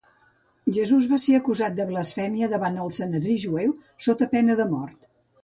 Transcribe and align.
Jesús 0.77 1.09
va 1.11 1.19
ser 1.25 1.35
acusat 1.39 1.75
de 1.79 1.85
blasfèmia 1.89 2.49
davant 2.55 2.81
el 2.87 2.91
Sanedrí 3.01 3.37
jueu, 3.45 3.77
sota 4.09 4.31
pena 4.35 4.59
de 4.63 4.69
mort. 4.75 5.09